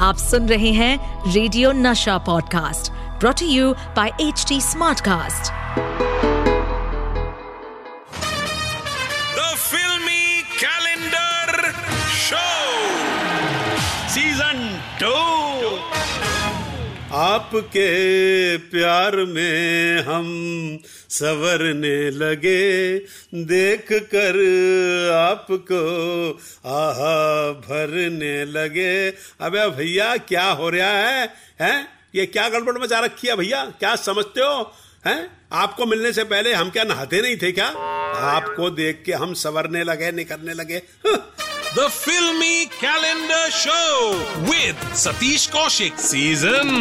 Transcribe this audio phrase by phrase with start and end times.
[0.00, 5.50] आप सुन रहे हैं radio Nasha podcast brought you by H T Smartcast
[9.36, 11.70] the filmy calendar
[12.22, 12.46] show
[14.14, 14.66] season
[15.04, 16.29] 2
[17.12, 20.24] आपके प्यार में हम
[21.10, 22.98] सवरने लगे।
[23.34, 24.36] देख कर
[25.14, 26.30] आपको
[26.66, 27.00] आह
[27.52, 29.10] भरने लगे।
[29.40, 31.34] अबे भैया, क्या हो रहा है?
[31.60, 31.88] हैं?
[32.14, 33.64] ये क्या गड़बड़ मचा रखी है भैया?
[33.64, 34.74] क्या समझते हो?
[35.06, 35.30] हैं?
[35.52, 37.66] आपको मिलने से पहले हम क्या नहाते नहीं थे क्या?
[38.16, 40.82] आपको देख के हम सवरने लगे निकलने लगे।
[41.78, 43.80] हं। Filmy calendar show
[44.50, 46.74] with Satish Kaushik, Season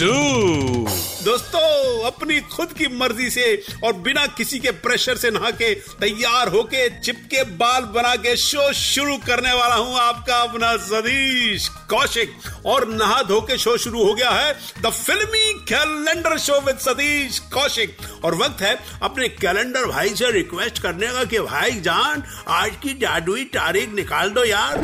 [0.00, 3.44] 2 दोस्तों, अपनी खुद की मर्ज़ी से
[3.84, 8.72] और बिना किसी के प्रेशर से नहा के तैयार होके, चिपके बाल बना के शो
[8.80, 12.34] शुरू करने वाला हूँ आपका अपना सतीश कौशिक
[12.66, 14.52] और नहा धो के शो शुरू हो गया है
[14.82, 20.82] the filmy calendar show with Satish Kaushik और वक्त है अपने कैलेंडर भाई से रिक्वेस्ट
[20.82, 24.78] करने का कि भाई जान, आज की जादुई तारीख निकाल दो यार।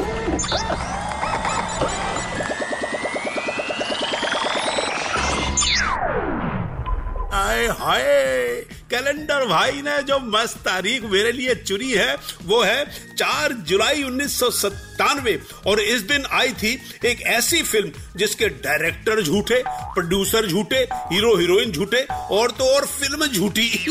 [7.34, 12.84] आए हाय। कैलेंडर भाई ने जो मस्त तारीख मेरे लिए चुनी है, वो है
[13.16, 16.72] 4 जुलाई उन्नीस सौ सतानवे और इस दिन आई थी
[17.04, 20.80] एक ऐसी फ़िल्म जिसके डायरेक्टर झूठे, प्रोड्यूसर झूठे,
[21.12, 23.68] हीरो हीरोइन झूठे और तो और फ़िल्म झूठी।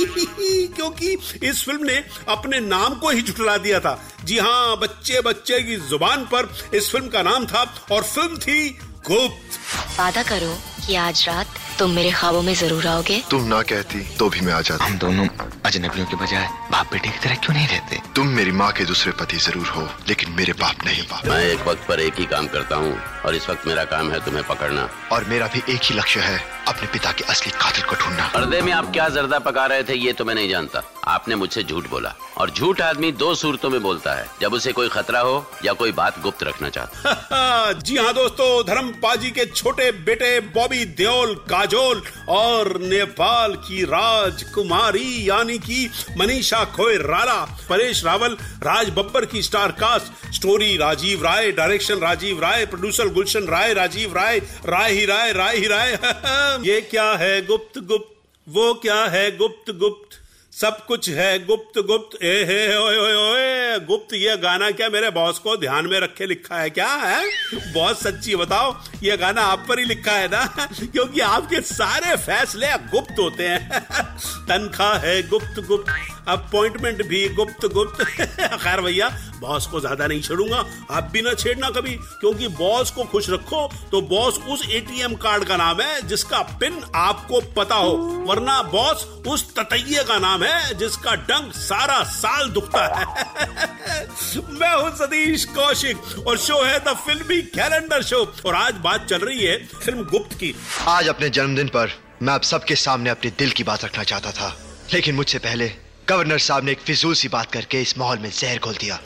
[0.75, 5.61] क्योंकि इस फ़िल्म ने अपने नाम को ही झुठला दिया था। जी हाँ बच्चे बच्चे
[5.61, 8.69] की ज़ुबान पर इस फ़िल्म का नाम था और फ़िल्म थी
[9.07, 9.59] गुप्त।
[9.99, 10.53] वादा करो
[10.87, 14.53] कि आज रात तुम मेरे ख्वाबों में ज़रूर आओगे। तुम ना कहती तो भी मैं
[14.53, 15.27] आ जाता। हम दोनों
[15.69, 18.01] अजनबियों के बजाय बाप बेटे की तरह क्यों नहीं रहते?
[18.15, 21.67] तुम मेरी माँ के दूसरे पति ज़रूर हो लेकिन मेरे बाप नहीं। बाप मैं एक
[21.67, 22.93] वक्त पर एक ही काम करता हूँ
[23.25, 26.37] और इस वक्त मेरा काम है तुम्हें पकड़ना। और मेरा भी एक ही लक्ष्य है
[26.67, 29.95] अपने पिता के असली कातिल को ढूंढना। पर्दे में आप क्या जर्दा पका रहे थे
[29.95, 33.81] ये तो मैं नहीं जानता। आपने मुझसे झूठ बोला और झूठ आदमी दो सूरतों में
[33.83, 38.13] बोलता है जब उसे कोई खतरा हो या कोई बात गुप्त रखना चाहता जी हाँ
[38.13, 42.03] दोस्तों धर्म पाजी के छोटे बेटे बॉबी देओल काजोल
[42.37, 48.33] और नेपाल की राजकुमारी यानी कि मनीषा खोय राला, परेश रावल,
[48.63, 54.15] राज बब्बर की star cast, story Rajiv Rai, direction Rajiv Rai, producer Gulshan Rai, Rajiv
[54.15, 55.91] Rai Rai ही राय राय ही राय।
[56.67, 58.15] ये क्या है गुप्त गुप्त?
[58.49, 60.09] वो क्या है गुप्त गुप्त?
[60.55, 63.48] सब कुछ है गुप्त गुप्त। ए हे, ओए ओए ओए।
[63.79, 67.29] गुप्त ये गाना क्या मेरे बॉस को ध्यान में रखे लिखा है क्या, है?
[67.73, 70.45] बॉस सच्ची, बताओ, ये गाना आप पर ही लिखा है ना?
[70.71, 73.79] क्योंकि आपके सारे फैसले गुप्त होते हैं।
[74.47, 75.93] तनख्वाह है गुप्त गुप्त।
[76.27, 78.03] अपॉइंटमेंट भी गुप्त गुप्त।
[78.39, 83.03] खैर भैया बॉस को ज़्यादा नहीं छेड़ूँगा। आप भी ना छेड़ना कभी, क्योंकि बॉस को
[83.03, 87.95] खुश रखो तो बॉस उस एटीएम कार्ड का नाम है, जिसका पिन आपको पता हो।
[88.27, 93.05] वरना बॉस उस ततैये का नाम है, जिसका डंक सारा साल दुखता है।
[94.51, 99.19] मैं हूँ सतीश कौशिक, और शो है द फिल्मी कैलेंडर शो। और आज बात चल
[99.19, 100.53] रही है फ़िल्म गुप्त की।
[100.87, 104.55] आज अपने जन्मदिन पर मैं आप सबके सामने अपने दिल की बात रखना चाहता था।
[104.93, 105.71] लेकिन मुझसे पहले
[106.09, 108.99] गवर्नर साहब ने एक फिजूल सी बात करके इस माहौल में जहर घोल दिया।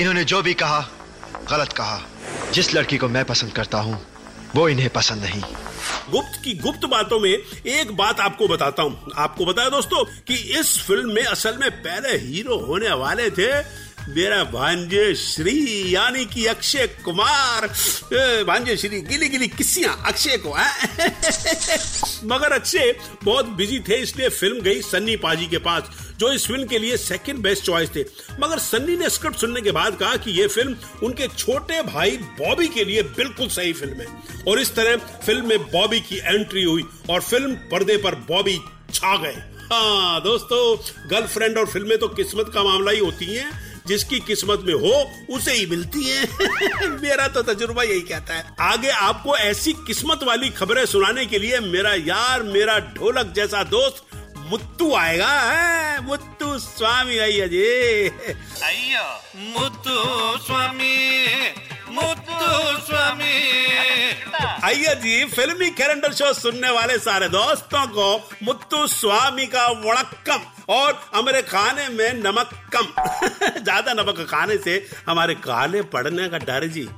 [0.00, 0.80] इन्होंने जो भी कहा,
[1.50, 2.00] गलत कहा।
[2.52, 4.06] जिस लड़की को मैं पसंद करता हूँ,
[4.56, 5.42] वो इन्हें पसंद नहीं।
[6.10, 7.30] गुप्त की गुप्त बातों में
[7.66, 12.16] एक बात आपको बताता हूँ। आपको बताया दोस्तों कि इस फ़िल्म में असल में पहले
[12.16, 13.52] हीरो होने वाले थे
[14.08, 17.66] मेरा भांजे श्री, यानी कि अक्षय कुमार।
[18.44, 20.50] भांजे श्री गिली गिली किसियाँ अक्षय को?
[22.34, 26.66] मगर अक्षय बहुत बिज़ी थे, इसलिए फ़िल्म गई सन्नी पाजी के पास, जो इस फ़िल्म
[26.66, 28.04] के लिए सेकंड बेस्ट चॉइस थे।
[28.40, 32.68] मगर सन्नी ने स्क्रिप्ट सुनने के बाद कहा कि यह फ़िल्म उनके छोटे भाई बॉबी
[32.68, 34.06] के लिए बिल्कुल सही फ़िल्म है।
[34.48, 38.58] और इस तरह फ़िल्म में बॉबी की एंट्री हुई और फ़िल्म पर्दे पर बॉबी
[38.94, 39.36] छा गए।
[39.72, 40.76] हाँ दोस्तों
[41.10, 45.52] गर्लफ्रेंड और फ़िल्में तो किस्मत का मामला ही होती हैं। जिसकी किस्मत में हो, उसे
[45.52, 46.24] ही मिलती है।
[46.88, 51.60] मेरा तो तजुर्बा यही कहता है। आगे आपको ऐसी किस्मत वाली खबरें सुनाने के लिए
[51.60, 54.04] मेरा यार, मेरा ढोलक जैसा दोस्त
[54.38, 57.64] मुत्तू आएगा। मुत्तू स्वामी आइया जी।
[58.64, 59.94] आइयो मुत्तू
[60.46, 61.08] स्वामी।
[61.98, 63.36] मुत्तू स्वामी।
[64.94, 68.06] जी, फिल्मी कैलेंडर शो सुनने वाले सारे दोस्तों को
[68.42, 72.86] मुत्तू स्वामी का वड़क्कम और हमारे खाने में नमक कम
[73.62, 74.74] ज़्यादा नमक खाने से
[75.08, 76.88] हमारे काले पड़ने का डर जी।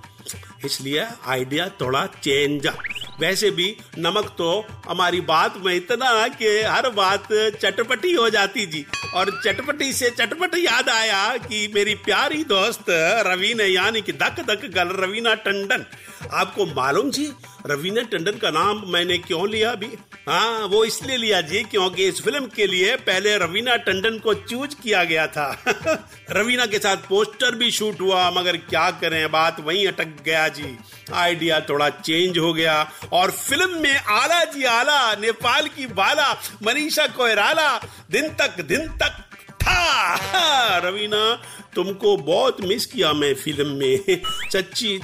[0.64, 2.67] इसलिए आइडिया थोड़ा चेंज
[3.20, 3.67] वैसे भी
[3.99, 4.50] नमक तो
[4.88, 7.26] हमारी बात में इतना कि हर बात
[7.62, 8.84] चटपटी हो जाती जी।
[9.14, 12.84] और चटपटी से चटपट याद आया कि मेरी प्यारी दोस्त
[13.26, 15.84] रवीना यानी कि धक धक गल रवीना टंडन
[16.32, 17.32] आपको मालूम जी
[17.67, 19.87] रवीना टंडन का नाम मैंने क्यों लिया अभी?
[20.28, 24.75] हाँ वो इसलिए लिया जी क्योंकि इस फ़िल्म के लिए पहले रवीना टंडन को चूज़
[24.82, 25.64] किया गया था।
[26.31, 30.78] रवीना के साथ पोस्टर भी शूट हुआ, मगर क्या करें, बात वहीं अटक गया जी।
[31.14, 36.32] आइडिया थोड़ा चेंज हो गया और फ़िल्म में आला जी आला, नेपाल की बाला,
[36.62, 37.78] मनीषा कोयराला
[38.11, 39.25] दिन तक दिन तक
[39.62, 41.43] था। रवीना
[41.75, 44.20] तुमको बहुत मिस किया मैं फ़िल्म में।
[44.52, 45.00] सच्ची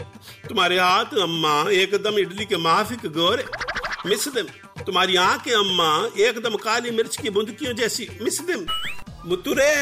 [0.48, 3.44] तुम्हारे हाथ अम्मा एकदम इडली के माफिक गोरे।
[4.06, 4.46] Miss them.
[4.82, 8.66] तुम्हारी आँखें अम्मा एकदम काली मिर्च की बुंदकियों जैसी। Miss them.
[9.26, 9.74] मुत्तू रे।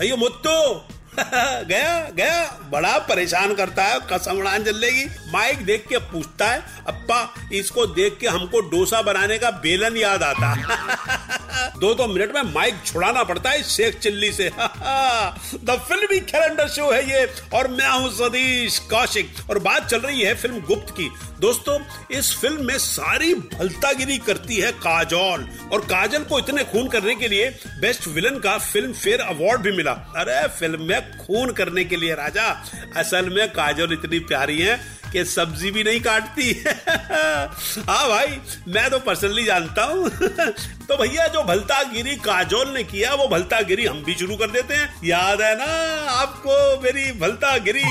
[0.00, 0.82] अयो मुत्तू।
[1.64, 6.58] गया गया। बड़ा परेशान करता है, कसम उड़ान चलेगी माइक देख के पूछता है,
[6.88, 10.48] अप्पा, इसको देख के हमको डोसा बनाने का बेलन याद आता
[11.80, 14.50] दो दो मिनट में माइक छुड़ाना पड़ता है शेख चिल्ली से।
[15.64, 20.22] द फिल्मी कैलेंडर शो है ये, और मैं हूँ सतीश कौशिक। और बात चल रही
[20.22, 21.10] है फ़िल्म गुप्त की।
[21.40, 27.14] दोस्तों, इस फ़िल्म में सारी भलतागिरी करती है काजोल। और काजल को इतने खून करने
[27.14, 27.50] के लिए
[27.80, 32.14] बेस्ट विलन का फ़िल्म फेयर अवार्ड भी मिला। अरे, फ़िल्म में खून करने के लिए
[32.14, 32.64] राजा।
[32.96, 36.64] असल में काजल इतनी प्यारी है कि सब्ज़ी भी नहीं काटती।
[37.90, 40.10] हाँ भाई, मैं तो पर्सनली जानता हूँ।
[40.88, 45.00] तो भैया, जो भलतागिरी काजोल ने किया, वो भलतागिरी हम भी शुरू कर देते हैं।
[45.04, 45.64] याद है ना
[46.10, 47.84] आपको मेरी भलतागिरी?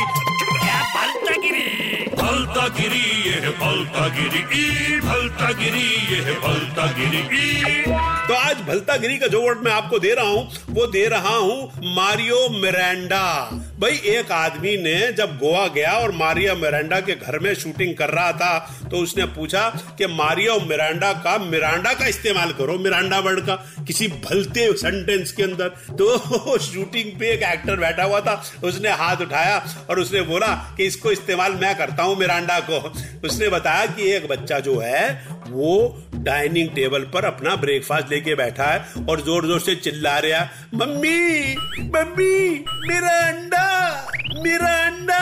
[2.27, 7.83] भलतागिरी, ये है भलतागिरी, ई भलतागिरी, ये है भलतागिरी, ई।
[8.27, 11.35] तो आज भलता गिरी का जो वर्ड मैं आपको दे रहा हूँ, वो दे रहा
[11.35, 13.23] हूँ मारियो मिरांडा।
[13.79, 18.09] भाई, एक आदमी ने जब गोवा गया और मारिया मिरांडा के घर में शूटिंग कर
[18.09, 18.57] रहा था
[18.91, 19.61] तो उसने पूछा
[19.97, 23.55] कि मारियो मिरांडा का मिरांडा का इस्तेमाल करो, मिरांडा वर्ड का,
[23.87, 29.21] किसी भलते सेंटेंस के अंदर। तो शूटिंग पे एक एक्टर बैठा हुआ था, उसने हाथ
[29.21, 29.57] उठाया
[29.89, 32.79] और उसने बोला कि इसको इस्तेमाल मैं करता हूँ मिरांडा को।
[33.27, 35.03] उसने बताया कि एक बच्चा जो है,
[35.49, 40.43] वो डाइनिंग टेबल पर अपना ब्रेकफास्ट लेके बैठा है और ज़ोर ज़ोर से चिल्ला रहा
[40.75, 41.55] मम्मी
[41.93, 43.65] मम्मी मेरा अंडा
[44.43, 45.21] मेरा अंडा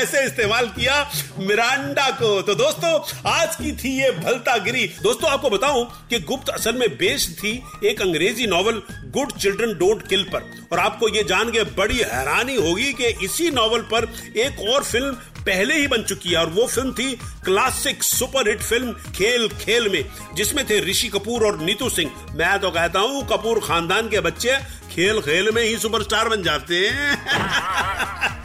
[0.00, 0.94] ऐसे इस्तेमाल किया
[1.38, 2.92] मिरांडा को। तो दोस्तों,
[3.30, 7.52] आज की थी ये भलता गिरी दोस्तों, आपको बताऊँ कि गुप्त असल में बेस्ड थी
[7.84, 8.82] एक अंग्रेज़ी novel,
[9.14, 13.50] good children don't kill पर। और आपको ये जान के बड़ी हैरानी होगी कि इसी
[13.50, 17.12] नॉवल पर एक और फ़िल्म पहले ही बन चुकी है, और वो फ़िल्म थी
[17.44, 20.04] क्लासिक सुपर हिट फ़िल्म खेल खेल में,
[20.34, 24.58] जिसमें थे ऋषि कपूर और नीतू सिंह। मैं तो कहता हूँ, कपूर खानदान के बच्चे
[24.92, 27.08] खेल खेल में ही सुपरस्टार बन जाते हैं।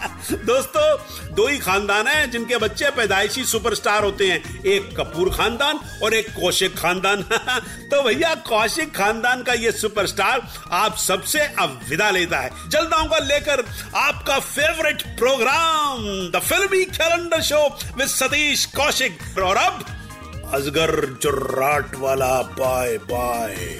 [0.32, 0.98] दोस्तों,
[1.36, 6.30] दो ही खानदान हैं जिनके बच्चे पैदाइशी सुपरस्टार होते हैं। एक कपूर खानदान और एक
[6.30, 7.22] कौशिक खानदान।
[7.92, 13.18] तो भैया, कौशिक खानदान का ये सुपरस्टार आप सबसे अब विदा लेता है। जल्द आऊँगा
[13.18, 15.98] लेकर आपका favourite programme,
[16.36, 19.20] the filmy calendar show with Satish Kaushik.
[19.44, 19.86] और अब
[20.54, 23.80] अजगर जुर्राट वाला bye bye.